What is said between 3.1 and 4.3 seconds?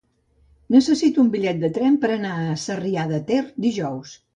de Ter dijous.